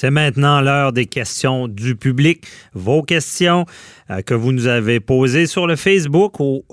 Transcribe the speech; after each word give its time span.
C'est 0.00 0.12
maintenant 0.12 0.60
l'heure 0.60 0.92
des 0.92 1.06
questions 1.06 1.66
du 1.66 1.96
public. 1.96 2.46
Vos 2.72 3.02
questions 3.02 3.66
euh, 4.10 4.22
que 4.22 4.32
vous 4.32 4.52
nous 4.52 4.68
avez 4.68 5.00
posées 5.00 5.46
sur 5.46 5.66
le 5.66 5.74
Facebook 5.74 6.38
ou 6.38 6.64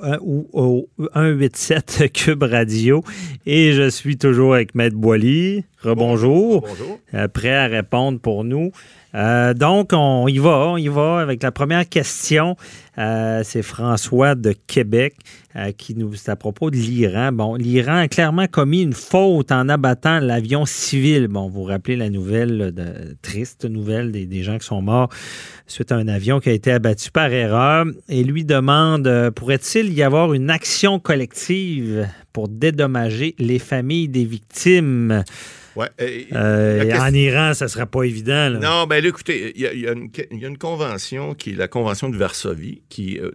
au, 0.53 0.87
187 0.99 2.11
Cube 2.13 2.43
Radio. 2.43 3.03
Et 3.47 3.73
je 3.73 3.89
suis 3.89 4.19
toujours 4.19 4.53
avec 4.53 4.75
Maître 4.75 4.95
Boily. 4.95 5.63
Rebonjour. 5.85 6.61
Bonjour. 6.61 6.99
Euh, 7.13 7.27
prêt 7.27 7.55
à 7.55 7.67
répondre 7.67 8.19
pour 8.19 8.43
nous. 8.43 8.71
Euh, 9.15 9.53
donc, 9.53 9.91
on 9.93 10.27
y 10.27 10.37
va, 10.39 10.67
on 10.67 10.77
y 10.77 10.89
va 10.89 11.19
avec 11.19 11.41
la 11.41 11.51
première 11.51 11.87
question. 11.87 12.57
Euh, 12.97 13.41
c'est 13.43 13.61
François 13.61 14.35
de 14.35 14.53
Québec 14.67 15.15
euh, 15.55 15.71
qui 15.71 15.95
nous 15.95 16.13
c'est 16.15 16.31
à 16.31 16.35
propos 16.35 16.69
de 16.69 16.75
l'Iran. 16.75 17.31
Bon, 17.31 17.55
l'Iran 17.55 17.95
a 17.95 18.07
clairement 18.09 18.47
commis 18.47 18.81
une 18.81 18.93
faute 18.93 19.51
en 19.51 19.69
abattant 19.69 20.19
l'avion 20.19 20.65
civil. 20.65 21.27
Bon, 21.27 21.47
vous 21.47 21.61
vous 21.61 21.63
rappelez 21.63 21.95
la 21.95 22.09
nouvelle, 22.09 22.73
de, 22.73 23.15
triste 23.21 23.63
nouvelle 23.65 24.11
des, 24.11 24.25
des, 24.25 24.43
gens 24.43 24.57
qui 24.57 24.65
sont 24.65 24.81
morts 24.81 25.09
suite 25.65 25.91
à 25.91 25.95
un 25.95 26.07
avion 26.07 26.39
qui 26.39 26.49
a 26.49 26.53
été 26.53 26.71
abattu 26.71 27.09
par 27.11 27.31
erreur. 27.31 27.85
Et 28.09 28.23
lui 28.23 28.43
demande 28.43 29.31
pourrait-il 29.35 29.93
y 29.93 30.03
avoir 30.03 30.33
une 30.33 30.49
action 30.49 30.99
collective 30.99 32.05
pour 32.35 32.49
dédommager 32.49 33.33
les 33.39 33.59
familles 33.59 34.09
des 34.09 34.25
victimes? 34.25 35.23
Ouais, 35.75 35.89
euh, 35.99 36.93
En 36.99 37.13
Iran, 37.13 37.53
ça 37.53 37.65
ne 37.65 37.69
sera 37.69 37.85
pas 37.85 38.03
évident. 38.03 38.49
Non, 38.49 38.87
ben 38.87 39.01
là, 39.01 39.09
écoutez, 39.09 39.51
il 39.55 39.61
y, 39.61 39.87
a 39.87 40.47
une 40.47 40.57
convention 40.57 41.33
qui 41.33 41.51
est 41.51 41.55
la 41.55 41.67
Convention 41.67 42.09
de 42.09 42.17
Varsovie, 42.17 42.81
qui, 42.87 43.19
euh, 43.19 43.31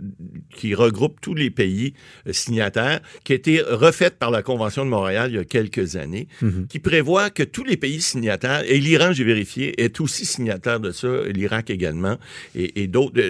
qui 0.57 0.75
regroupe 0.75 1.21
tous 1.21 1.35
les 1.35 1.51
pays 1.51 1.93
euh, 2.27 2.33
signataires, 2.33 3.01
qui 3.25 3.33
a 3.33 3.37
été 3.37 3.61
refaite 3.61 4.17
par 4.17 4.31
la 4.31 4.43
Convention 4.43 4.85
de 4.85 4.91
Montréal 4.91 5.31
il 5.31 5.37
y 5.37 5.39
a 5.39 5.45
quelques 5.45 5.97
années, 5.97 6.29
mhm. 6.41 6.67
qui 6.69 6.79
prévoit 6.79 7.29
que 7.29 7.43
tous 7.43 7.65
les 7.65 7.77
pays 7.77 8.01
signataires, 8.01 8.63
et 8.67 8.79
l'Iran, 8.79 9.13
j'ai 9.13 9.25
vérifié, 9.25 9.83
est 9.83 10.01
aussi 10.01 10.25
signataire 10.25 10.81
de 10.81 10.93
ça, 10.93 11.09
l'Irak 11.27 11.69
également, 11.69 12.17
et, 12.55 12.87
d'autres, 12.87 13.21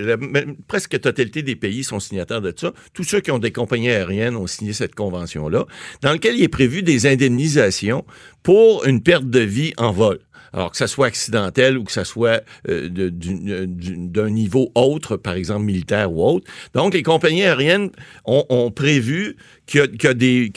presque 0.68 0.92
la 0.92 0.98
totalité 1.00 1.42
des 1.42 1.56
pays 1.56 1.82
sont 1.82 1.98
signataires 1.98 2.42
de 2.42 2.54
ça. 2.56 2.72
Tous 2.94 3.04
ceux 3.04 3.20
qui 3.20 3.32
ont 3.32 3.38
des 3.38 3.52
compagnies 3.52 3.90
aériennes 3.90 4.36
ont 4.36 4.46
signé 4.46 4.72
cette 4.72 4.94
convention-là, 4.94 5.59
dans 6.02 6.12
laquelle 6.12 6.36
il 6.36 6.42
est 6.42 6.48
prévu 6.48 6.82
des 6.82 7.06
indemnisations 7.06 8.04
pour 8.42 8.84
une 8.84 9.02
perte 9.02 9.28
de 9.28 9.40
vie 9.40 9.72
en 9.76 9.92
vol. 9.92 10.20
Alors 10.52 10.70
que 10.70 10.76
ça 10.76 10.86
soit 10.86 11.06
accidentel 11.06 11.78
ou 11.78 11.84
que 11.84 11.92
ça 11.92 12.04
soit 12.04 12.42
euh, 12.68 12.88
d'un 12.90 14.30
niveau 14.30 14.70
autre, 14.74 15.16
par 15.16 15.34
exemple 15.34 15.64
militaire 15.64 16.12
ou 16.12 16.24
autre. 16.24 16.46
Donc, 16.74 16.94
les 16.94 17.02
compagnies 17.02 17.44
aériennes 17.44 17.90
ont, 18.24 18.70
prévu 18.70 19.36
qu'il 19.66 19.80
y, 20.02 20.06
a 20.06 20.14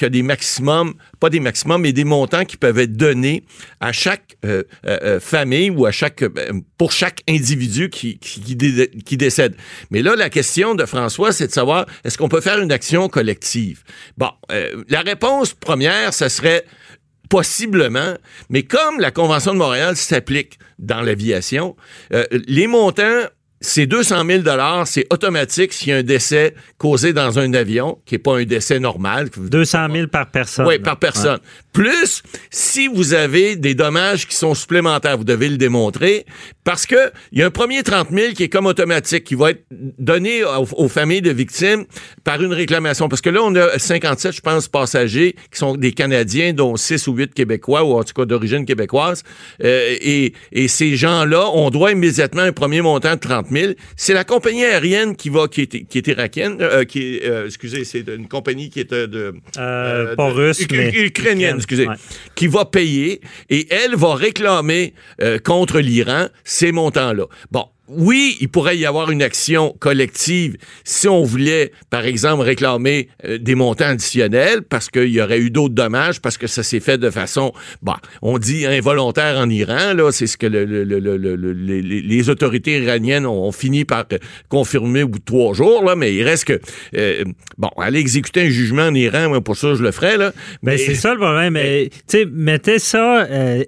des, 0.09 0.23
maximums, 0.23 0.93
pas 1.19 1.29
des 1.29 1.39
maximums, 1.39 1.81
mais 1.81 1.93
des 1.93 2.03
montants 2.03 2.45
qui 2.45 2.57
peuvent 2.57 2.79
être 2.79 2.95
donnés 2.95 3.43
à 3.79 3.91
chaque 3.91 4.37
euh, 4.45 4.63
euh, 4.85 5.19
famille 5.19 5.69
ou 5.69 5.85
à 5.85 5.91
chaque 5.91 6.23
pour 6.77 6.91
chaque 6.91 7.21
individu 7.27 7.89
qui, 7.89 8.17
qui, 8.19 8.41
qui, 8.41 9.17
décède. 9.17 9.55
Mais 9.91 10.01
là, 10.01 10.15
la 10.15 10.29
question 10.29 10.75
de 10.75 10.85
François, 10.85 11.31
c'est 11.31 11.47
de 11.47 11.51
savoir 11.51 11.85
est-ce 12.03 12.17
qu'on 12.17 12.29
peut 12.29 12.41
faire 12.41 12.59
une 12.59 12.71
action 12.71 13.09
collective? 13.09 13.83
Bon, 14.17 14.29
la 14.89 15.01
réponse 15.01 15.53
première, 15.53 16.13
ça 16.13 16.29
serait 16.29 16.65
possiblement, 17.33 18.13
mais 18.51 18.61
comme 18.61 18.99
la 18.99 19.09
Convention 19.09 19.53
de 19.53 19.57
Montréal 19.57 19.95
s'applique 19.95 20.59
dans 20.77 21.01
l'aviation, 21.01 21.75
euh, 22.13 22.25
les 22.31 22.67
montants 22.67 23.23
c'est 23.63 23.85
200 23.85 24.25
000 24.27 24.43
c'est 24.85 25.07
automatique 25.09 25.71
s'il 25.71 25.89
y 25.89 25.91
a 25.93 25.97
un 25.97 26.03
décès 26.03 26.53
causé 26.77 27.13
dans 27.13 27.39
un 27.39 27.53
avion, 27.53 27.97
qui 28.05 28.15
n'est 28.15 28.19
pas 28.19 28.37
un 28.37 28.43
décès 28.43 28.77
normal. 28.77 29.29
200 29.37 29.87
000 29.89 30.07
par 30.07 30.29
personne. 30.29 30.67
Oui, 30.67 30.79
par 30.79 30.99
personne. 30.99 31.39
Plus, 31.71 32.23
si 32.51 32.87
vous 32.87 33.13
avez 33.13 33.55
des 33.55 33.73
dommages 33.73 34.27
qui 34.27 34.35
sont 34.35 34.53
supplémentaires, 34.53 35.17
vous 35.17 35.23
devez 35.23 35.47
le 35.47 35.55
démontrer, 35.55 36.25
parce 36.65 36.85
que 36.85 37.11
il 37.31 37.39
y 37.39 37.41
a 37.41 37.45
un 37.45 37.51
premier 37.51 37.83
30 37.83 38.09
000 38.11 38.33
qui 38.33 38.43
est 38.43 38.49
comme 38.49 38.65
automatique, 38.65 39.23
qui 39.23 39.35
va 39.35 39.51
être 39.51 39.63
donné 39.71 40.43
aux, 40.43 40.89
familles 40.89 41.21
de 41.21 41.31
victimes 41.31 41.85
par 42.25 42.43
une 42.43 42.53
réclamation. 42.53 43.07
Parce 43.07 43.21
que 43.21 43.29
là, 43.29 43.39
on 43.43 43.55
a 43.55 43.79
57, 43.79 44.35
je 44.35 44.41
pense, 44.41 44.67
passagers 44.67 45.35
qui 45.51 45.57
sont 45.57 45.75
des 45.75 45.93
Canadiens, 45.93 46.51
dont 46.51 46.75
6 46.75 47.07
ou 47.07 47.13
8 47.13 47.33
Québécois, 47.33 47.85
ou 47.85 47.93
en 47.93 48.03
tout 48.03 48.13
cas 48.13 48.25
d'origine 48.25 48.65
québécoise. 48.65 49.23
Euh, 49.63 49.95
et, 50.01 50.33
et 50.51 50.67
ces 50.67 50.97
gens-là, 50.97 51.49
on 51.53 51.69
doit 51.69 51.93
immédiatement 51.93 52.41
un 52.41 52.51
premier 52.51 52.81
montant 52.81 53.15
de 53.15 53.19
30 53.19 53.47
000 53.47 53.52
c'est 53.95 54.13
la 54.13 54.23
compagnie 54.23 54.63
aérienne 54.63 55.15
qui 55.15 55.29
va, 55.29 55.47
qui 55.47 55.61
est, 55.61 55.85
qui 55.85 55.97
est 55.97 56.07
irakienne, 56.07 56.57
euh, 56.61 56.83
qui 56.85 57.15
est, 57.17 57.25
euh, 57.25 57.45
excusez, 57.45 57.83
c'est 57.83 58.07
une 58.07 58.27
compagnie 58.27 58.69
qui 58.69 58.79
est 58.79 58.93
euh, 58.93 59.07
de... 59.07 60.15
pas 60.15 60.29
russe, 60.29 60.65
mais... 60.71 60.91
Ukrainienne, 60.93 61.57
excusez, 61.57 61.87
qui 62.35 62.47
va 62.47 62.65
payer 62.65 63.21
et 63.49 63.67
elle 63.71 63.95
va 63.95 64.15
réclamer 64.15 64.93
contre 65.43 65.79
l'Iran 65.79 66.27
ces 66.43 66.71
montants-là. 66.71 67.25
Bon, 67.51 67.67
oui, 67.89 68.37
il 68.39 68.47
pourrait 68.47 68.77
y 68.77 68.85
avoir 68.85 69.11
une 69.11 69.21
action 69.21 69.75
collective 69.79 70.55
si 70.85 71.09
on 71.09 71.23
voulait, 71.23 71.73
par 71.89 72.05
exemple, 72.05 72.43
réclamer 72.43 73.09
euh, 73.25 73.37
des 73.37 73.55
montants 73.55 73.87
additionnels 73.87 74.61
parce 74.61 74.89
qu'il 74.89 75.09
y 75.09 75.21
aurait 75.21 75.39
eu 75.39 75.49
d'autres 75.49 75.73
dommages, 75.73 76.21
parce 76.21 76.37
que 76.37 76.47
ça 76.47 76.63
s'est 76.63 76.79
fait 76.79 76.97
de 76.97 77.09
façon, 77.09 77.51
bah, 77.81 77.99
on 78.21 78.37
dit 78.37 78.65
involontaire 78.65 79.37
en 79.37 79.49
Iran, 79.49 79.93
là, 79.95 80.11
c'est 80.11 80.27
ce 80.27 80.37
que 80.37 80.47
les, 80.47 82.29
autorités 82.29 82.79
iraniennes 82.81 83.25
ont, 83.25 83.51
fini 83.51 83.83
par 83.83 84.05
confirmer 84.47 85.03
au 85.03 85.09
bout 85.09 85.19
de 85.19 85.25
trois 85.25 85.53
jours, 85.53 85.83
là, 85.83 85.95
mais 85.95 86.15
il 86.15 86.23
reste 86.23 86.45
que, 86.45 86.59
euh, 86.95 87.25
bon, 87.57 87.69
aller 87.77 87.99
exécuter 87.99 88.43
un 88.43 88.49
jugement 88.49 88.83
en 88.83 88.95
Iran, 88.95 89.41
pour 89.41 89.57
ça, 89.57 89.75
je 89.75 89.83
le 89.83 89.91
ferais, 89.91 90.17
là. 90.17 90.31
Ben, 90.63 90.71
mais 90.71 90.77
c'est 90.77 90.95
ça 90.95 91.13
le 91.13 91.19
problème, 91.19 91.53
mais, 91.53 91.89
tu 91.89 92.19
sais, 92.19 92.25
mettez 92.31 92.79
ça, 92.79 93.25
euh, 93.25 93.63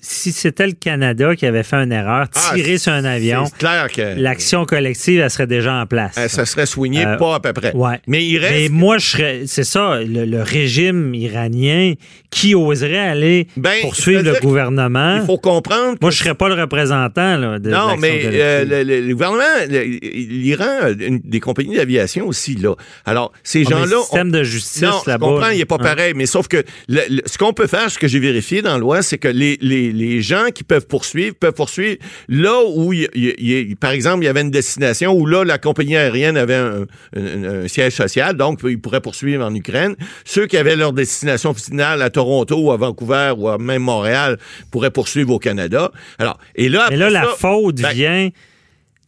si 0.00 0.32
c'était 0.32 0.66
le 0.66 0.72
Canada 0.72 1.36
qui 1.36 1.44
avait 1.44 1.62
fait 1.62 1.76
une 1.76 1.92
erreur, 1.92 2.28
ah, 2.34 2.54
tirer 2.54 2.78
sur 2.78 2.92
un 2.92 3.04
avion, 3.04 3.44
L'action 3.62 4.64
collective, 4.64 5.20
elle 5.20 5.30
serait 5.30 5.46
déjà 5.46 5.74
en 5.74 5.86
place. 5.86 6.14
Ça, 6.14 6.42
euh, 6.42 6.44
serait 6.44 6.66
soigné, 6.66 7.04
euh, 7.04 7.16
pas 7.16 7.36
à 7.36 7.40
peu 7.40 7.52
près. 7.52 7.72
Mais 8.06 8.24
il 8.24 8.38
reste. 8.38 8.54
Mais 8.54 8.68
moi, 8.68 8.98
je 8.98 9.06
serais. 9.06 9.42
C'est 9.46 9.64
ça, 9.64 10.00
le, 10.02 10.42
régime 10.42 11.14
iranien 11.14 11.94
qui 12.30 12.54
oserait 12.54 12.98
aller 12.98 13.48
ben, 13.56 13.80
poursuivre 13.82 14.22
le 14.22 14.38
gouvernement. 14.40 15.18
Il 15.20 15.26
faut 15.26 15.38
comprendre. 15.38 15.96
Moi, 16.00 16.10
je 16.10 16.18
serais 16.18 16.34
pas 16.34 16.48
le 16.48 16.54
représentant 16.54 17.36
là, 17.36 17.58
de 17.58 17.70
Non, 17.70 17.96
mais 17.98 18.22
euh, 18.24 18.84
le, 18.84 19.12
gouvernement, 19.12 19.44
l'Iran 19.68 20.64
a 20.82 20.92
des 20.92 21.40
compagnies 21.40 21.76
d'aviation 21.76 22.26
aussi, 22.26 22.54
là. 22.54 22.74
Alors, 23.04 23.32
ces 23.42 23.64
ah, 23.66 23.70
gens-là. 23.70 23.96
Le 23.96 24.02
système 24.02 24.30
de 24.30 24.42
justice 24.42 24.82
non, 24.82 25.00
là-bas. 25.06 25.26
Je 25.26 25.32
comprends, 25.32 25.50
il 25.50 25.58
n'est 25.58 25.64
pas 25.64 25.78
pareil. 25.78 26.12
Mais 26.14 26.26
sauf 26.26 26.48
que 26.48 26.62
ce 26.88 27.38
qu'on 27.38 27.52
peut 27.52 27.66
faire, 27.66 27.90
ce 27.90 27.98
que 27.98 28.08
j'ai 28.08 28.20
vérifié 28.20 28.62
dans 28.62 28.72
la 28.72 28.78
loi, 28.78 29.02
c'est 29.02 29.18
que 29.18 29.28
les, 29.28 29.58
les, 29.60 30.22
gens 30.22 30.48
qui 30.54 30.64
peuvent 30.64 30.86
poursuivre 30.86 31.34
peuvent 31.36 31.52
poursuivre 31.52 31.96
là 32.28 32.60
où 32.66 32.92
il 32.92 33.08
y, 33.14 33.47
par 33.80 33.90
exemple, 33.90 34.22
il 34.22 34.26
y 34.26 34.28
avait 34.28 34.40
une 34.40 34.50
destination 34.50 35.12
où 35.12 35.26
là, 35.26 35.44
la 35.44 35.58
compagnie 35.58 35.96
aérienne 35.96 36.36
avait 36.36 36.54
un, 36.54 37.68
siège 37.68 37.94
social, 37.94 38.36
donc 38.36 38.60
ils 38.64 38.80
pourraient 38.80 39.00
poursuivre 39.00 39.44
en 39.44 39.54
Ukraine. 39.54 39.94
Ceux 40.24 40.46
qui 40.46 40.56
avaient 40.56 40.76
leur 40.76 40.92
destination 40.92 41.54
finale 41.54 42.02
à 42.02 42.10
Toronto 42.10 42.56
ou 42.56 42.72
à 42.72 42.76
Vancouver 42.76 43.34
ou 43.36 43.48
à 43.48 43.58
même 43.58 43.82
Montréal 43.82 44.38
pourraient 44.70 44.90
poursuivre 44.90 45.32
au 45.32 45.38
Canada. 45.38 45.90
Alors, 46.18 46.38
et 46.54 46.68
là, 46.68 46.86
Mais 46.90 46.96
là, 46.96 47.10
la 47.10 47.26
faute 47.26 47.80
ben, 47.80 47.92
vient 47.92 48.28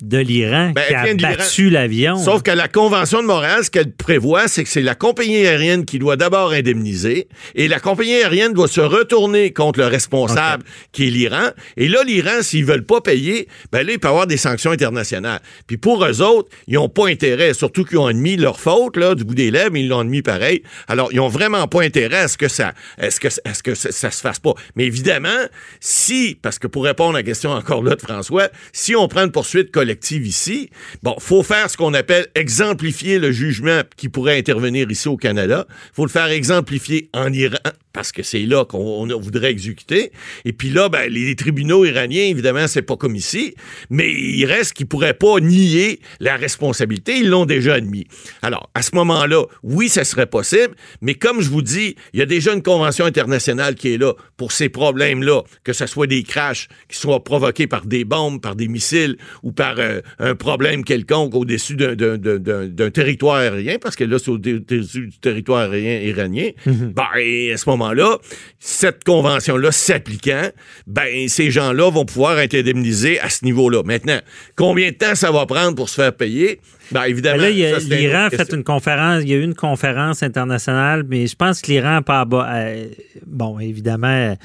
de 0.03 0.19
l'Iran 0.19 0.73
ben, 0.75 0.83
qui 0.87 0.95
a 0.95 1.15
battu 1.15 1.71
l'avion. 1.71 2.17
Sauf 2.17 2.43
que 2.43 2.51
la 2.51 2.69
Convention 2.69 3.23
de 3.23 3.27
Montréal, 3.27 3.65
ce 3.65 3.71
qu'elle 3.71 3.93
prévoit, 3.93 4.49
c'est 4.49 4.65
que 4.65 4.71
c'est 4.71 4.83
la 4.83 4.95
compagnie 4.95 5.47
aérienne 5.47 5.85
qui 5.85 5.99
doit 5.99 6.17
d'abord 6.17 6.53
indemniser 6.53 7.29
et 7.55 7.69
la 7.69 7.81
compagnie 7.81 8.15
aérienne 8.15 8.53
doit 8.53 8.69
se 8.69 8.81
retourner 8.81 9.53
contre 9.53 9.81
le 9.81 9.87
responsable 9.87 10.65
qui 10.93 11.07
est 11.07 11.11
l'Iran. 11.11 11.51
Et 11.77 11.89
là, 11.89 12.03
l'Iran, 12.05 12.43
s'ils 12.43 12.65
veulent 12.65 12.87
pas 12.87 13.01
payer, 13.01 13.49
ben 13.73 13.87
là, 13.87 13.93
il 13.93 13.99
peut 13.99 14.09
avoir 14.09 14.27
des 14.27 14.37
sanctions 14.37 14.71
internationales. 14.71 15.41
Puis 15.67 15.77
pour 15.77 16.05
eux 16.05 16.23
autres, 16.23 16.49
ils 16.67 16.75
n'ont 16.75 16.89
pas 16.89 17.09
intérêt, 17.09 17.55
surtout 17.55 17.85
qu'ils 17.85 17.99
ont 17.99 18.07
admis 18.07 18.37
leur 18.37 18.59
faute, 18.59 18.97
là, 18.97 19.15
du 19.15 19.25
bout 19.25 19.35
des 19.35 19.51
lèvres, 19.51 19.71
mais 19.73 19.83
ils 19.83 19.89
l'ont 19.89 20.01
admis 20.01 20.23
pareil. 20.23 20.63
Alors, 20.89 21.11
ils 21.13 21.21
ont 21.21 21.29
vraiment 21.29 21.67
pas 21.69 21.83
intérêt 21.83 22.19
à 22.19 22.29
ce 22.29 22.39
que 22.39 22.49
ça, 22.49 22.73
est-ce 22.99 23.21
que, 23.21 23.29
est-ce 23.29 23.63
que 23.63 23.75
ça, 23.75 23.93
ça, 23.93 24.11
se 24.11 24.21
fasse 24.21 24.39
pas. 24.39 24.55
Mais 24.77 24.85
évidemment, 24.85 25.29
si, 25.81 26.39
parce 26.41 26.59
que 26.59 26.67
pour 26.67 26.85
répondre 26.85 27.15
à 27.15 27.19
la 27.19 27.23
question 27.23 27.51
encore 27.51 27.83
là 27.83 27.97
de 27.97 28.01
François, 28.01 28.49
si 28.73 28.97
on 28.97 29.09
prend 29.09 29.25
une 29.25 29.33
poursuite 29.33 29.71
collective, 29.71 29.90
ici. 30.25 30.71
Bon, 31.03 31.15
faut 31.19 31.43
faire 31.43 31.71
ce 31.71 31.77
qu'on 31.77 31.95
appelle 31.95 32.27
exemplifier 32.35 33.19
le 33.19 33.33
jugement 33.33 33.83
qui 33.97 34.09
pourrait 34.09 34.39
intervenir 34.39 34.91
ici 34.91 35.09
au 35.09 35.17
Canada. 35.17 35.67
faut 35.93 36.05
le 36.05 36.11
faire 36.11 36.27
exemplifier 36.27 37.09
en 37.13 37.33
Iran 37.33 37.59
parce 37.93 38.13
que 38.13 38.23
c'est 38.23 38.43
là 38.43 38.65
qu'on 38.65 39.07
voudrait 39.19 39.51
exécuter. 39.51 40.13
Et 40.45 40.53
puis 40.53 40.71
là, 40.71 40.89
ben, 40.89 41.11
les 41.11 41.35
tribunaux 41.35 41.85
iraniens, 41.85 42.25
évidemment, 42.25 42.67
c'est 42.67 42.83
pas 42.83 42.97
comme 42.97 43.17
ici, 43.17 43.55
mais 43.89 44.13
il 44.13 44.45
reste 44.45 44.75
qu'ils 44.75 44.87
pourraient 44.87 45.15
pas 45.15 45.41
nier 45.41 46.01
la 46.21 46.37
responsabilité. 46.37 47.19
Ils 47.19 47.29
l'ont 47.29 47.47
déjà 47.47 47.75
admis. 47.75 48.07
Alors, 48.43 48.71
à 48.75 48.83
ce 48.83 48.95
moment-là, 48.95 49.45
oui, 49.63 49.89
ça 49.89 50.05
serait 50.05 50.27
possible, 50.27 50.75
mais 51.01 51.15
comme 51.15 51.41
je 51.41 51.51
vous 51.51 51.63
dis, 51.63 51.97
il 52.13 52.21
y 52.21 52.23
a 52.23 52.27
déjà 52.27 52.53
une 52.53 52.63
convention 52.63 53.05
internationale 53.05 53.75
qui 53.75 53.95
est 53.95 53.99
là 53.99 54.15
pour 54.37 54.53
ces 54.53 54.69
problèmes-là, 54.69 55.43
que 55.65 55.73
ce 55.73 55.87
soit 55.87 56.07
des 56.07 56.23
crashs 56.23 56.69
qui 56.89 56.97
soient 56.97 57.25
provoqués 57.25 57.67
par 57.67 57.87
des 57.87 58.05
bombes, 58.05 58.41
par 58.41 58.57
des 58.57 58.69
missiles 58.69 59.17
ou 59.43 59.53
par 59.53 59.77
euh, 59.79 60.01
un 60.19 60.35
problème 60.35 60.85
quelconque 60.85 61.35
au-dessus 61.35 61.77
d'un 61.77 62.91
territoire 62.91 63.37
aérien, 63.37 63.77
parce 63.81 63.97
que 63.97 64.05
là, 64.05 64.19
c'est 64.19 64.31
au-dessus 64.31 65.07
du 65.09 65.19
territoire 65.19 65.71
aérien 65.71 66.01
iranien. 66.01 66.51
Mm-hmm. 66.67 66.93
ben, 66.93 67.53
à 67.53 67.57
ce 67.57 67.69
moment 67.69 67.80
moment-là, 67.81 68.19
cette 68.59 69.05
convention-là 69.05 69.73
s'appliquant, 69.73 70.49
ben 70.87 71.29
ces 71.29 71.51
gens-là 71.51 71.91
vont 71.91 72.05
pouvoir 72.05 72.39
être 72.39 72.55
indemnisés 72.55 73.19
à 73.21 73.29
ce 73.29 73.45
niveau-là. 73.45 73.83
Maintenant, 73.85 74.19
combien 74.57 74.91
de 74.91 74.95
temps 74.95 75.15
ça 75.15 75.31
va 75.31 75.47
prendre 75.47 75.75
pour 75.75 75.89
se 75.89 75.95
faire 75.95 76.15
payer? 76.15 76.61
Ben, 76.93 77.05
évidemment. 77.05 77.43
là, 77.43 77.51
l'Iran 77.51 78.27
a 78.27 78.31
fait 78.31 78.53
une 78.53 78.65
conférence, 78.65 79.23
il 79.23 79.31
y 79.31 79.35
a 79.35 79.37
eu 79.37 79.45
une 79.45 79.55
conférence 79.55 80.23
internationale, 80.23 81.05
mais 81.09 81.27
je 81.27 81.37
pense 81.37 81.63
que 81.63 81.69
l'Iran 81.69 82.03
pas 82.03 82.27
euh, 82.33 82.87
bon, 83.27 83.59
évidemment. 83.59 84.37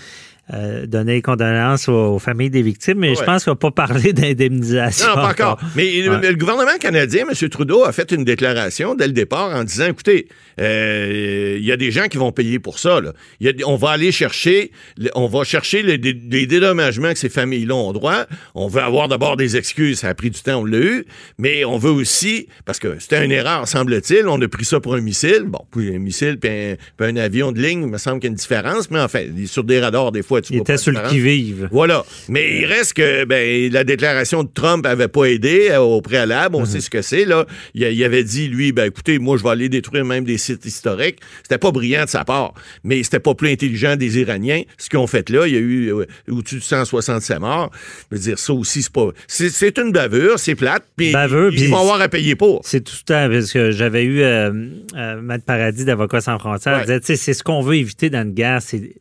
Euh, 0.54 0.86
donner 0.86 1.24
condoléances 1.24 1.90
aux, 1.90 2.20
familles 2.20 2.52
des 2.52 2.62
victimes, 2.62 3.00
mais 3.00 3.16
je 3.16 3.24
pense 3.24 3.46
qu'on 3.46 3.52
va 3.52 3.56
pas 3.56 3.72
parler 3.72 4.14
d'indemnisation. 4.14 5.08
Non, 5.08 5.16
pas 5.16 5.30
encore. 5.30 5.60
Mais 5.76 6.04
le, 6.04 6.36
gouvernement 6.36 6.78
canadien, 6.80 7.26
M. 7.28 7.50
Trudeau, 7.50 7.84
a 7.84 7.92
fait 7.92 8.12
une 8.12 8.24
déclaration 8.24 8.94
dès 8.94 9.08
le 9.08 9.14
départ 9.14 9.56
en 9.56 9.64
disant, 9.64 9.88
écoutez, 9.88 10.28
euh, 10.62 11.58
il 11.60 11.66
y 11.66 11.72
a 11.72 11.78
des 11.78 11.90
gens 11.90 12.06
qui 12.10 12.18
vont 12.18 12.32
payer 12.32 12.60
pour 12.60 12.78
ça. 12.78 13.02
Là. 13.02 13.14
on 13.66 13.76
va 13.76 13.90
aller 13.90 14.12
chercher, 14.12 14.72
on 15.16 15.26
va 15.26 15.44
chercher 15.46 15.82
les, 15.82 15.98
dédommagements 15.98 17.12
que 17.12 17.18
ces 17.18 17.30
familles-là 17.30 17.74
ont 17.74 17.92
droit. 17.92 18.26
On 18.54 18.68
veut 18.68 18.84
avoir 18.84 19.08
d'abord 19.08 19.38
des 19.38 19.58
excuses, 19.58 20.02
ça 20.02 20.10
a 20.10 20.14
pris 20.14 20.30
du 20.30 20.42
temps, 20.42 20.62
on 20.62 20.66
l'a 20.66 20.78
eu, 20.78 21.06
mais 21.40 21.66
on 21.66 21.80
veut 21.80 21.90
aussi, 21.90 22.50
parce 22.66 22.78
que 22.78 23.00
c'était 23.00 23.26
une 23.26 23.32
erreur, 23.32 23.68
semble-t-il, 23.68 24.28
on 24.28 24.40
a 24.40 24.48
pris 24.48 24.66
ça 24.66 24.80
pour 24.80 24.94
un 24.94 25.02
missile. 25.02 25.46
Bon, 25.48 25.66
puis 25.72 25.96
un 25.96 25.98
missile, 25.98 26.38
puis 26.38 26.78
un, 27.00 27.16
avion 27.16 27.52
de 27.52 27.60
ligne, 27.60 27.82
il 27.82 27.88
me 27.88 27.98
semble 27.98 28.20
qu'il 28.20 28.28
y 28.28 28.30
a 28.30 28.34
une 28.34 28.36
différence, 28.36 28.92
mais 28.92 29.00
enfin, 29.00 29.24
sur 29.48 29.64
des 29.64 29.80
radars, 29.80 30.12
des 30.12 30.22
fois, 30.22 30.35
il 30.50 30.58
était 30.58 30.78
sur 30.78 30.92
le 30.92 31.08
qui-vive. 31.10 31.70
Voilà. 31.72 32.06
Mais 32.30 32.60
il 32.60 32.66
reste 32.66 32.94
que 32.94 33.26
ben, 33.26 33.72
la 33.72 33.84
déclaration 33.84 34.44
de 34.44 34.50
Trump 34.54 34.84
n'avait 34.84 35.08
pas 35.08 35.26
aidé 35.26 35.70
euh, 35.72 35.80
au 35.80 36.02
préalable. 36.02 36.56
On 36.56 36.62
mhm. 36.62 36.66
sait 36.66 36.82
ce 36.82 36.90
que 36.90 37.02
c'est. 37.02 37.26
là. 37.26 37.46
Il, 37.74 38.04
avait 38.04 38.24
dit, 38.24 38.48
lui, 38.48 38.72
ben, 38.72 38.86
écoutez, 38.86 39.20
moi, 39.20 39.38
je 39.38 39.44
vais 39.44 39.50
aller 39.50 39.70
détruire 39.70 40.06
même 40.06 40.24
des 40.24 40.38
sites 40.38 40.66
historiques. 40.66 41.20
C'était 41.44 41.58
pas 41.58 41.72
brillant 41.72 42.06
de 42.06 42.10
sa 42.10 42.24
part, 42.24 42.54
mais 42.84 43.04
c'était 43.04 43.20
pas 43.20 43.36
plus 43.36 43.50
intelligent 43.50 43.96
des 43.96 44.20
Iraniens. 44.20 44.62
Ce 44.78 44.90
qu'ils 44.90 45.00
ont 45.00 45.08
fait 45.08 45.30
là, 45.30 45.48
il 45.48 45.54
y 45.54 45.58
a 45.58 45.60
eu 45.60 45.94
euh, 45.94 46.06
au-dessus 46.30 46.58
de 46.58 46.64
167 46.64 47.40
morts. 47.40 47.72
Je 48.12 48.16
veux 48.16 48.22
dire, 48.22 48.40
ça 48.40 48.54
aussi, 48.54 48.82
c'est 48.84 48.94
pas. 48.94 49.10
C'est 49.28 49.78
une 49.78 49.92
bavure, 49.92 50.40
c'est 50.40 50.56
plate. 50.56 50.84
Puis 50.96 51.12
ils 51.12 51.70
vont 51.70 51.80
avoir 51.80 52.02
à 52.02 52.10
payer 52.10 52.36
pour. 52.36 52.62
C'est 52.64 52.84
tout 52.84 52.96
le 53.02 53.06
temps, 53.06 53.30
parce 53.30 53.52
que 53.52 53.72
j'avais 53.72 54.04
eu 54.04 54.22
euh, 54.22 54.52
Matt 55.22 55.44
Paradis 55.44 55.86
d'Avocats 55.86 56.22
sans 56.22 56.40
frontières. 56.40 56.86
Ouais. 56.88 57.00
disait, 57.00 57.16
c'est 57.16 57.34
ce 57.34 57.44
qu'on 57.44 57.62
veut 57.62 57.76
éviter 57.76 58.10
dans 58.10 58.24
une 58.24 58.34
guerre, 58.34 58.62
c'est 58.62 58.96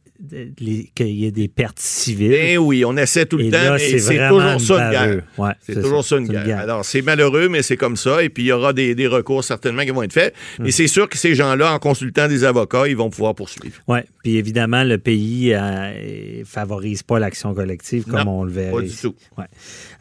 qu'il 0.95 1.09
y 1.09 1.27
ait 1.27 1.31
des 1.31 1.49
pertes 1.49 1.79
civiles. 1.79 2.35
Eh 2.35 2.59
oui, 2.59 2.85
on 2.85 2.97
essaie 2.97 3.27
tout 3.27 3.37
le 3.37 3.51
temps, 3.51 3.77
c'est 3.79 4.29
toujours 4.29 4.61
ça 4.61 4.85
une 4.85 4.91
guerre. 4.91 5.55
c'est 5.61 5.81
toujours 5.81 6.05
ça 6.05 6.17
une 6.17 6.29
guerre. 6.29 6.59
Alors, 6.59 6.85
c'est 6.85 7.03
malheureux, 7.03 7.49
mais 7.49 7.63
c'est 7.63 7.77
comme 7.77 7.97
ça. 7.97 8.23
Et 8.23 8.29
puis, 8.29 8.45
il 8.45 8.47
y 8.47 8.53
aura 8.53 8.73
des, 8.73 9.07
recours 9.07 9.45
certainement 9.45 9.83
qui 9.83 9.91
vont 9.91 10.03
être 10.03 10.13
faits. 10.13 10.35
Mais 10.59 10.69
hmm. 10.69 10.73
c'est 10.73 10.87
sûr 10.87 11.09
que 11.09 11.19
ces 11.19 11.35
gens-là, 11.35 11.73
en 11.75 11.79
consultant 11.79 12.27
des 12.27 12.45
avocats, 12.45 12.89
ils 12.89 12.97
vont 12.97 13.11
pouvoir 13.11 13.35
poursuivre. 13.35 13.77
Oui, 13.87 13.99
puis 14.23 14.37
évidemment, 14.37 14.83
le 14.83 14.99
pays 14.99 15.51
ne 15.51 15.57
euh, 15.57 16.45
favorise 16.45 17.03
pas 17.03 17.19
l'action 17.19 17.55
collective 17.55 18.05
comme 18.05 18.29
on 18.29 18.45
le 18.45 18.51
verrait. 18.51 18.73
Pas 18.73 18.81
du 18.81 18.97
tout. 18.97 19.15
Ouais. 19.37 19.45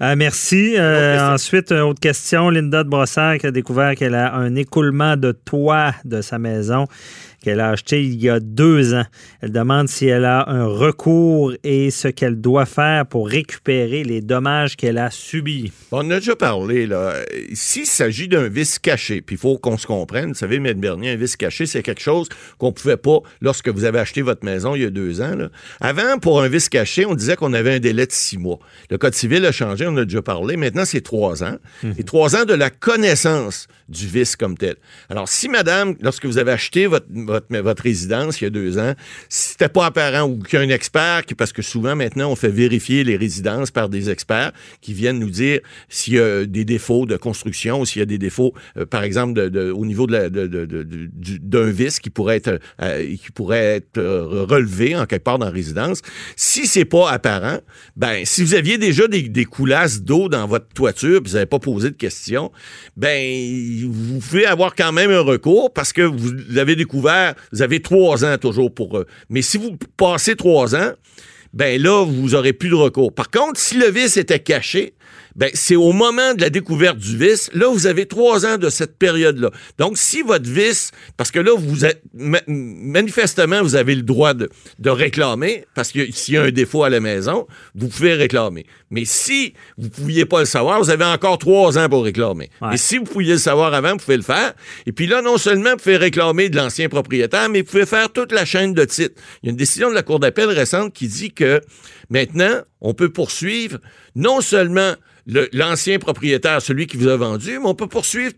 Euh, 0.02 0.16
merci. 0.16 0.76
Euh, 0.78 1.34
ensuite, 1.34 1.72
une 1.72 1.80
autre 1.80 2.00
question. 2.00 2.50
Linda 2.50 2.84
de 2.84 2.90
Brossard 2.90 3.38
qui 3.38 3.48
a 3.48 3.52
découvert 3.52 3.96
qu'elle 3.96 4.16
a 4.16 4.34
un 4.34 4.56
écoulement 4.56 5.18
de 5.18 5.32
toit 5.32 5.94
de 6.06 6.22
sa 6.22 6.40
maison 6.40 6.88
qu'elle 7.44 7.60
a 7.60 7.70
acheté 7.70 8.02
il 8.02 8.20
y 8.22 8.30
a 8.30 8.40
deux 8.40 8.94
ans. 8.94 9.06
Elle 9.42 9.52
demande 9.52 9.90
si 9.90 10.08
elle 10.08 10.26
a 10.26 10.50
un 10.50 10.66
recours 10.66 11.54
et 11.64 11.92
ce 11.92 12.08
qu'elle 12.08 12.40
doit 12.40 12.66
faire 12.66 13.06
pour 13.06 13.28
récupérer 13.28 14.04
les 14.04 14.22
dommages 14.22 14.78
qu'elle 14.78 14.98
a 14.98 15.12
subis. 15.12 15.72
On 15.92 16.10
a 16.10 16.20
déjà 16.20 16.36
parlé, 16.36 16.88
là. 16.88 17.14
S'il 17.54 17.86
s'agit 17.86 18.30
d'un 18.30 18.48
vice 18.48 18.80
caché, 18.80 19.22
puis 19.22 19.36
il 19.36 19.40
faut 19.40 19.58
qu'on 19.58 19.78
se 19.78 19.86
comprenne, 19.86 20.30
vous 20.30 20.36
savez, 20.36 20.56
M. 20.56 20.74
Bernier, 20.74 21.12
un 21.12 21.16
vice 21.18 21.36
caché, 21.36 21.66
c'est 21.66 21.84
quelque 21.84 22.02
chose 22.02 22.30
qu'on 22.58 22.68
ne 22.68 22.72
pouvait 22.72 22.98
pas 22.98 23.20
lorsque 23.42 23.68
vous 23.68 23.84
avez 23.84 24.00
acheté 24.00 24.22
votre 24.22 24.46
maison 24.46 24.76
il 24.76 24.84
y 24.84 24.86
a 24.86 24.90
deux 24.90 25.22
ans. 25.22 25.36
Avant, 25.82 26.18
pour 26.20 26.42
un 26.42 26.48
vice 26.48 26.70
caché, 26.70 27.06
on 27.06 27.14
disait 27.14 27.36
qu'on 27.36 27.54
avait 27.54 27.76
un 27.76 27.80
délai 27.80 28.08
de 28.08 28.12
six 28.12 28.38
mois. 28.38 28.60
Le 28.90 28.98
Code 28.98 29.16
civil 29.16 29.46
a 29.46 29.52
changé, 29.52 29.86
on 29.86 29.98
a 29.98 30.06
déjà 30.06 30.22
parlé. 30.22 30.56
Maintenant, 30.56 30.86
c'est 30.86 31.02
trois 31.02 31.44
ans. 31.44 31.58
Mhm. 31.84 31.96
Et 31.98 32.04
trois 32.04 32.38
ans 32.38 32.46
de 32.46 32.54
la 32.54 32.70
connaissance 32.70 33.68
du 33.90 34.08
vice 34.08 34.36
comme 34.36 34.58
tel. 34.58 34.76
Alors, 35.10 35.28
si 35.28 35.50
madame, 35.50 35.96
lorsque 36.02 36.26
vous 36.26 36.38
avez 36.38 36.52
acheté 36.52 36.88
votre, 36.88 37.06
votre, 37.10 37.33
résidence 37.84 38.42
il 38.42 38.46
y 38.46 38.48
a 38.48 38.50
deux 38.50 38.78
ans, 38.78 38.94
si 39.30 39.50
c'était 39.50 39.70
pas 39.70 39.86
apparent 39.86 40.28
ou 40.28 40.40
qu'il 40.40 40.60
y 40.60 40.62
a 40.62 40.66
un 40.66 40.70
expert, 40.70 41.24
parce 41.38 41.54
que 41.54 41.62
souvent 41.62 41.96
maintenant, 41.96 42.32
on 42.32 42.36
fait 42.36 42.50
vérifier 42.50 43.04
les 43.04 43.18
résidences 43.18 43.72
par 43.72 43.90
des 43.90 44.10
experts 44.10 44.52
qui 44.82 44.94
viennent 44.94 45.20
nous 45.20 45.30
dire 45.30 45.60
s'il 45.90 46.14
y 46.14 46.20
a 46.20 46.46
des 46.46 46.66
défauts 46.66 47.06
de 47.06 47.18
construction 47.18 47.82
ou 47.82 47.86
s'il 47.86 48.00
y 48.00 48.04
a 48.04 48.06
des 48.06 48.18
défauts, 48.18 48.54
euh, 48.78 48.86
par 48.86 49.04
exemple, 49.04 49.40
au 49.74 49.86
niveau 49.86 50.08
d'un 50.08 50.30
de, 50.30 51.60
vice 51.60 52.00
qui 52.00 52.10
pourrait 52.10 52.38
être, 52.38 52.60
euh, 52.82 53.16
qui 53.16 53.32
pourrait 53.34 53.78
être 53.78 53.98
euh, 53.98 54.46
relevé 54.48 54.96
en 54.96 55.06
quelque 55.06 55.24
part 55.24 55.40
dans 55.40 55.46
la 55.46 55.52
résidence. 55.52 56.02
Si 56.36 56.68
c'est 56.68 56.86
pas 56.86 57.10
apparent, 57.10 57.60
ben, 57.96 58.26
si 58.26 58.44
vous 58.44 58.56
aviez 58.56 58.78
déjà 58.78 59.08
des, 59.08 59.46
coulasses 59.46 60.02
d'eau 60.02 60.30
dans 60.30 60.48
votre 60.48 60.68
toiture, 60.70 61.22
vous 61.24 61.34
n'avez 61.34 61.46
pas 61.46 61.60
posé 61.60 61.92
de 61.92 61.96
questions, 61.96 62.52
ben, 62.96 63.90
vous 63.90 64.20
pouvez 64.20 64.46
avoir 64.46 64.76
quand 64.76 64.92
même 64.92 65.12
un 65.12 65.20
recours 65.20 65.72
parce 65.74 65.94
que 65.94 66.02
vous 66.02 66.32
l'avez 66.50 66.76
découvert, 66.76 67.23
vous 67.52 67.62
avez 67.62 67.82
trois 67.82 68.26
ans 68.26 68.38
toujours 68.38 68.74
pour 68.74 68.98
eux. 68.98 69.08
Mais 69.30 69.42
si 69.42 69.58
vous 69.58 69.78
passez 69.98 70.36
trois 70.36 70.76
ans, 70.76 70.92
ben 71.54 71.82
là, 71.82 72.04
vous 72.04 72.36
aurez 72.36 72.54
plus 72.54 72.70
de 72.70 72.76
recours. 72.76 73.14
Par 73.14 73.30
contre, 73.30 73.60
si 73.60 73.78
le 73.78 73.90
vice 73.90 74.18
était 74.18 74.40
caché, 74.40 74.96
ben, 75.36 75.50
c'est 75.54 75.76
au 75.76 75.94
moment 75.94 76.34
de 76.36 76.42
la 76.42 76.50
découverte 76.50 76.98
du 76.98 77.18
vice. 77.18 77.50
Là, 77.54 77.68
vous 77.72 77.88
avez 77.88 78.06
trois 78.06 78.46
ans 78.46 78.58
de 78.58 78.70
cette 78.70 78.98
période-là. 78.98 79.50
Donc, 79.80 79.98
si 79.98 80.22
votre 80.22 80.50
vice, 80.50 80.92
parce 81.18 81.32
que 81.32 81.40
là, 81.40 81.52
vous 81.58 81.86
êtes, 81.86 82.04
manifestement, 82.14 83.62
vous 83.62 83.76
avez 83.76 83.96
le 83.96 84.04
droit 84.04 84.34
de, 84.34 84.50
réclamer, 84.86 85.66
parce 85.76 85.92
que 85.92 86.12
s'il 86.12 86.36
y 86.36 86.38
a 86.38 86.44
un 86.44 86.52
défaut 86.52 86.84
à 86.84 86.90
la 86.90 87.00
maison, 87.00 87.48
vous 87.74 87.88
pouvez 87.88 88.14
réclamer. 88.14 88.66
Mais 88.92 89.06
si 89.06 89.54
vous 89.78 89.86
ne 89.86 89.90
pouviez 89.90 90.26
pas 90.26 90.40
le 90.40 90.46
savoir, 90.46 90.80
vous 90.80 90.92
avez 90.92 91.06
encore 91.06 91.40
trois 91.40 91.80
ans 91.80 91.90
pour 91.90 92.04
réclamer. 92.04 92.50
Et 92.72 92.78
si 92.78 93.00
vous 93.00 93.06
pouviez 93.06 93.34
le 93.34 93.40
savoir 93.40 93.74
avant, 93.74 93.94
vous 93.94 93.98
pouvez 93.98 94.18
le 94.18 94.24
faire. 94.24 94.54
Et 94.86 94.92
puis 94.92 95.08
là, 95.08 95.22
non 95.22 95.38
seulement 95.38 95.72
vous 95.72 95.78
pouvez 95.78 95.98
réclamer 95.98 96.50
de 96.50 96.58
l'ancien 96.58 96.90
propriétaire, 96.90 97.50
mais 97.50 97.62
vous 97.62 97.72
pouvez 97.72 97.88
faire 97.88 98.12
toute 98.12 98.32
la 98.32 98.46
chaîne 98.46 98.74
de 98.74 98.86
titres. 98.86 99.20
Il 99.42 99.48
y 99.48 99.50
a 99.50 99.52
une 99.52 99.58
décision 99.58 99.90
de 99.90 99.96
la 99.96 100.04
Cour 100.04 100.20
d'appel 100.20 100.50
récente 100.50 100.94
qui 100.94 101.08
dit 101.08 101.32
que 101.32 101.62
maintenant, 102.10 102.62
on 102.82 102.94
peut 102.94 103.10
poursuivre 103.10 103.80
non 104.16 104.42
seulement 104.42 104.94
l'ancien 105.26 106.00
propriétaire, 106.00 106.62
celui 106.62 106.88
qui 106.88 106.98
vous 106.98 107.08
a 107.08 107.18
vendu, 107.18 107.60
mais 107.60 107.66
on 107.66 107.76
peut 107.76 107.88
poursuivre 107.88 108.34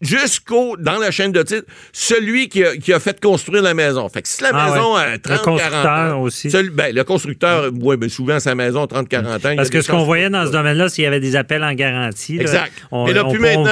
jusqu'au, 0.00 0.76
dans 0.78 0.98
la 0.98 1.10
chaîne 1.10 1.32
de 1.32 1.42
titre, 1.42 1.66
celui 1.92 2.48
qui 2.48 2.64
a, 2.64 2.76
qui 2.76 2.92
a, 2.92 3.00
fait 3.00 3.20
construire 3.20 3.62
la 3.62 3.74
maison. 3.74 4.08
Fait 4.08 4.22
que 4.22 4.28
si 4.28 4.42
la 4.42 4.50
ah 4.52 4.70
maison 4.70 4.94
a 4.94 5.18
30, 5.18 5.46
le 5.46 5.58
40 5.58 5.86
ans, 5.86 6.22
aussi. 6.22 6.48
ben, 6.72 6.94
le 6.94 7.04
constructeur, 7.04 7.70
oui, 7.80 7.96
ben, 7.96 8.08
souvent, 8.08 8.40
sa 8.40 8.54
maison, 8.54 8.84
30-40 8.84 9.26
ans. 9.26 9.56
Parce 9.56 9.70
que 9.70 9.80
ce 9.80 9.90
qu'on 9.90 10.04
voyait 10.04 10.30
dans 10.30 10.46
ce 10.46 10.52
domaine-là, 10.52 10.88
s'il 10.88 11.04
y 11.04 11.06
avait 11.06 11.20
des 11.20 11.36
appels 11.36 11.62
en 11.62 11.74
garantie. 11.74 12.38
exact. 12.40 12.72
on, 12.90 13.06
là, 13.06 13.24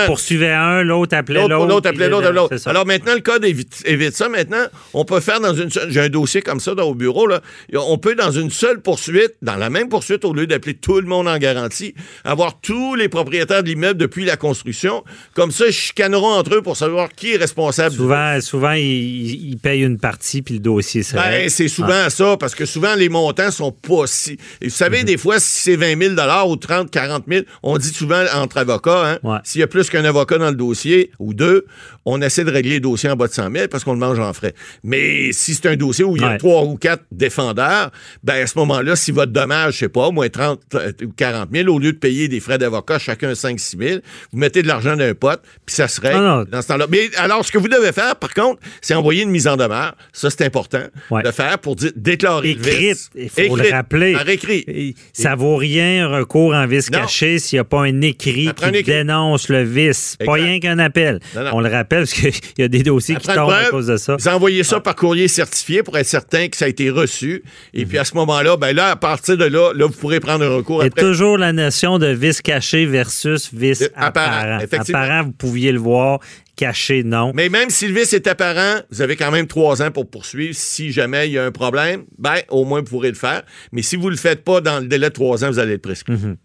poursuivait 0.06 0.52
un, 0.52 0.82
l'autre 0.82 1.16
appelait 1.16 1.46
l'autre. 1.46 1.66
L'autre 1.66 1.88
appelait 1.88 2.08
l'autre. 2.08 2.56
Alors 2.66 2.86
maintenant, 2.86 3.14
le 3.14 3.20
code 3.20 3.44
évite, 3.44 4.14
ça. 4.14 4.28
Maintenant, 4.28 4.64
on 4.92 5.04
peut 5.04 5.20
faire 5.20 5.40
dans 5.40 5.54
une 5.54 5.70
j'ai 5.88 6.00
un 6.00 6.08
dossier 6.08 6.42
comme 6.42 6.60
ça 6.60 6.74
dans, 6.74 6.84
au 6.84 6.94
bureau, 6.94 7.26
là, 7.26 7.40
on 7.74 7.98
peut, 7.98 8.14
dans 8.14 8.30
une 8.30 8.50
seule 8.50 8.80
poursuite, 8.80 9.34
dans 9.42 9.56
la 9.56 9.70
même 9.70 9.88
poursuite, 9.88 10.24
au 10.24 10.32
lieu 10.32 10.46
d'appeler 10.46 10.74
tout 10.74 11.00
le 11.00 11.06
monde 11.06 11.28
en 11.28 11.38
garantie, 11.38 11.94
avoir 12.24 12.60
tous 12.60 12.94
les 12.94 13.08
propriétaires 13.08 13.62
de 13.62 13.68
l'immeuble 13.68 13.98
depuis 13.98 14.24
la 14.24 14.36
construction. 14.36 15.04
Comme 15.34 15.50
ça, 15.50 15.66
je 15.70 15.93
chicaneront 15.94 16.32
entre 16.32 16.56
eux 16.56 16.62
pour 16.62 16.76
savoir 16.76 17.08
qui 17.10 17.34
est 17.34 17.36
responsable. 17.36 17.94
Souvent, 17.94 18.40
souvent 18.40 18.72
ils, 18.72 19.56
payent 19.62 19.82
une 19.82 19.98
partie 19.98 20.42
puis 20.42 20.54
le 20.54 20.60
dossier 20.60 21.02
c'est 21.02 21.16
ben, 21.16 21.48
C'est 21.48 21.68
souvent 21.68 22.10
ça, 22.10 22.36
parce 22.36 22.54
que 22.54 22.66
souvent 22.66 22.94
les 22.96 23.08
montants 23.08 23.50
sont 23.50 23.70
pas 23.70 24.06
si. 24.06 24.36
vous 24.60 24.70
savez, 24.70 25.00
mhm. 25.00 25.04
des 25.04 25.16
fois, 25.16 25.38
si 25.38 25.62
c'est 25.62 25.76
20 25.76 26.16
000 26.16 26.48
ou 26.48 26.56
30, 26.56 26.90
40 26.90 27.24
000, 27.28 27.44
on 27.62 27.78
dit 27.78 27.88
souvent 27.88 28.22
entre 28.34 28.58
avocats, 28.58 29.18
hein, 29.24 29.40
s'il 29.44 29.60
y 29.60 29.64
a 29.64 29.66
plus 29.66 29.88
qu'un 29.88 30.04
avocat 30.04 30.38
dans 30.38 30.50
le 30.50 30.56
dossier 30.56 31.10
ou 31.18 31.32
deux, 31.32 31.66
on 32.04 32.20
essaie 32.20 32.44
de 32.44 32.50
régler 32.50 32.74
le 32.74 32.80
dossier 32.80 33.08
en 33.08 33.16
bas 33.16 33.28
de 33.28 33.32
100 33.32 33.50
000 33.52 33.68
parce 33.68 33.84
qu'on 33.84 33.92
le 33.92 33.98
mange 33.98 34.18
en 34.18 34.32
frais. 34.32 34.54
Mais 34.82 35.32
si 35.32 35.54
c'est 35.54 35.68
un 35.68 35.76
dossier 35.76 36.04
où 36.04 36.16
il 36.16 36.22
y 36.22 36.24
a 36.24 36.36
trois 36.38 36.64
ou 36.64 36.76
quatre 36.76 37.04
défendeurs, 37.12 37.90
ben 38.22 38.42
à 38.42 38.46
ce 38.46 38.58
moment-là, 38.58 38.96
si 38.96 39.12
votre 39.12 39.32
dommage, 39.32 39.74
je 39.74 39.78
sais 39.80 39.88
pas, 39.88 40.10
moins 40.10 40.28
30 40.28 40.60
ou 41.02 41.12
40 41.16 41.48
000, 41.52 41.68
au 41.68 41.78
lieu 41.78 41.92
de 41.92 41.98
payer 41.98 42.28
des 42.28 42.40
frais 42.40 42.58
d'avocat 42.58 42.98
chacun 42.98 43.34
5 43.34 43.58
6 43.60 43.76
000, 43.78 44.00
vous 44.32 44.38
mettez 44.38 44.62
de 44.62 44.68
l'argent 44.68 44.96
dans 44.96 45.04
un 45.04 45.14
pote, 45.14 45.42
puis 45.64 45.74
ça 45.74 45.83
serait 45.88 46.12
dans 46.12 46.62
ce 46.62 46.68
temps-là. 46.68 46.86
Mais 46.88 47.10
alors, 47.16 47.44
ce 47.44 47.52
que 47.52 47.58
vous 47.58 47.68
devez 47.68 47.92
faire, 47.92 48.16
par 48.16 48.34
contre, 48.34 48.60
c'est 48.80 48.94
envoyer 48.94 49.22
une 49.22 49.30
mise 49.30 49.46
en 49.46 49.56
demeure. 49.56 49.94
Ça, 50.12 50.30
c'est 50.30 50.44
important 50.44 50.82
de 51.10 51.30
faire 51.30 51.58
pour 51.58 51.76
déclarer 51.96 52.50
Écrite, 52.50 53.10
il 53.14 53.28
faut 53.28 53.56
le 53.56 53.70
rappeler. 53.70 54.12
Par 54.12 54.28
écrit. 54.28 54.94
Ça 55.12 55.34
vaut 55.34 55.56
rien 55.56 56.06
un 56.06 56.18
recours 56.18 56.54
en 56.54 56.66
vice 56.66 56.90
caché 56.90 57.38
s'il 57.38 57.56
n'y 57.56 57.60
a 57.60 57.64
pas 57.64 57.82
un 57.82 58.00
écrit 58.00 58.50
qui 58.54 58.82
dénonce 58.82 59.48
le 59.48 59.62
vice. 59.62 60.16
Pas 60.24 60.32
rien 60.32 60.60
qu'un 60.60 60.78
appel. 60.78 61.20
On 61.52 61.60
le 61.60 61.70
rappelle 61.70 62.00
parce 62.00 62.12
qu'il 62.12 62.32
y 62.58 62.62
a 62.62 62.68
des 62.68 62.82
dossiers 62.82 63.16
qui 63.16 63.26
tombent 63.28 63.50
à 63.50 63.70
cause 63.70 63.86
de 63.86 63.96
ça. 63.96 64.16
Vous 64.16 64.28
envoyez 64.28 64.62
ça 64.62 64.76
ah. 64.78 64.80
par 64.80 64.96
courrier 64.96 65.28
certifié 65.28 65.82
pour 65.82 65.96
être 65.98 66.06
certain 66.06 66.48
que 66.48 66.56
ça 66.56 66.66
a 66.66 66.68
été 66.68 66.90
reçu. 66.90 67.42
Et 67.72 67.86
puis 67.86 67.98
à 67.98 68.04
ce 68.04 68.14
moment-là, 68.14 68.56
ben 68.56 68.74
là, 68.74 68.90
à 68.90 68.96
partir 68.96 69.36
de 69.36 69.44
là, 69.44 69.72
là, 69.74 69.86
vous 69.86 69.92
pourrez 69.92 70.20
prendre 70.20 70.44
un 70.44 70.48
recours. 70.48 70.82
C'est 70.82 70.94
toujours 70.94 71.38
la 71.38 71.52
notion 71.52 71.98
de 71.98 72.06
vice 72.06 72.42
caché 72.42 72.86
versus 72.86 73.50
vice 73.52 73.88
apparent. 73.96 74.58
Apparent, 74.72 75.24
vous 75.24 75.32
pouviez 75.32 75.72
le 75.74 75.80
voir. 75.80 76.20
Caché, 76.56 77.02
non. 77.02 77.32
Mais 77.34 77.48
même 77.48 77.70
si 77.70 77.88
le 77.88 77.94
vice 77.94 78.12
est 78.12 78.26
apparent, 78.26 78.80
vous 78.90 79.02
avez 79.02 79.16
quand 79.16 79.30
même 79.30 79.46
trois 79.46 79.82
ans 79.82 79.90
pour 79.90 80.08
poursuivre. 80.08 80.54
Si 80.54 80.92
jamais 80.92 81.28
il 81.28 81.32
y 81.32 81.38
a 81.38 81.44
un 81.44 81.52
problème, 81.52 82.04
ben, 82.18 82.36
au 82.48 82.64
moins, 82.64 82.80
vous 82.80 82.86
pourrez 82.86 83.08
le 83.08 83.16
faire. 83.16 83.42
Mais 83.72 83.82
si 83.82 83.96
vous 83.96 84.06
ne 84.06 84.12
le 84.12 84.16
faites 84.16 84.44
pas 84.44 84.60
dans 84.60 84.80
le 84.80 84.86
délai 84.86 85.08
de 85.08 85.14
trois 85.14 85.44
ans, 85.44 85.48
vous 85.48 85.58
allez 85.58 85.74
être 85.74 85.82
prescrit. 85.82 86.12
Mhm. 86.12 86.36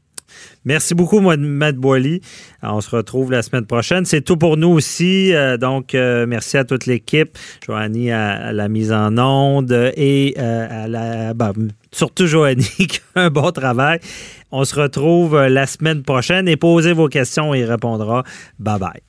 Merci 0.65 0.93
beaucoup, 0.93 1.19
Matt 1.19 1.75
Boily. 1.75 2.21
On 2.61 2.81
se 2.81 2.89
retrouve 2.95 3.31
la 3.31 3.41
semaine 3.41 3.65
prochaine. 3.65 4.05
C'est 4.05 4.21
tout 4.21 4.37
pour 4.37 4.57
nous 4.57 4.69
aussi. 4.69 5.33
Euh, 5.33 5.57
donc, 5.57 5.95
euh, 5.95 6.25
merci 6.27 6.57
à 6.57 6.65
toute 6.65 6.85
l'équipe. 6.85 7.37
Joanie 7.65 8.11
à, 8.11 8.51
la 8.51 8.67
mise 8.67 8.91
en 8.91 9.17
onde 9.17 9.91
et 9.95 10.35
euh, 10.37 10.83
à 10.83 10.87
la. 10.87 11.33
Ben, 11.33 11.53
surtout 11.91 12.27
Joanie 12.27 12.63
qui 12.77 12.99
a 13.15 13.21
un 13.21 13.29
bon 13.29 13.51
travail. 13.51 13.99
On 14.51 14.63
se 14.63 14.79
retrouve 14.79 15.39
la 15.47 15.67
semaine 15.67 16.03
prochaine 16.03 16.47
et 16.47 16.57
posez 16.57 16.93
vos 16.93 17.07
questions, 17.07 17.53
il 17.53 17.63
répondra. 17.63 18.23
Bye 18.59 18.79
bye. 18.79 19.08